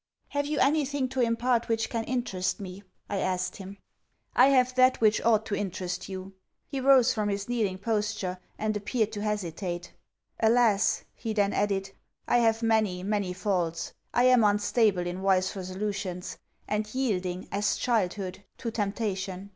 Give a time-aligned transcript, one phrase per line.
[0.29, 3.77] 'Have you any thing to impart which can interest me?' I asked him.
[4.35, 6.33] 'I have that which ought to interest you.'
[6.65, 9.93] He rose from his kneeling posture, and appeared to hesitate.
[10.39, 11.91] 'Alas,' he then added,
[12.27, 13.93] 'I have many many faults!
[14.11, 19.49] I am unstable in wise resolutions; and yielding, as childhood, to temptation.